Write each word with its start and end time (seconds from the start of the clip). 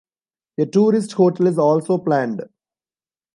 A 0.57 0.65
tourist 0.65 1.11
hotel 1.11 1.45
is 1.45 1.59
also 1.59 1.99
planned. 1.99 2.41